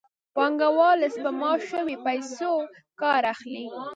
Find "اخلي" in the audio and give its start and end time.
3.33-3.65